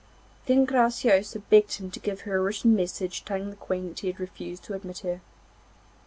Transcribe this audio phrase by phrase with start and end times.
[0.47, 4.07] Then Graciosa begged him to give her a written message telling the Queen that he
[4.07, 5.21] had refused to admit her.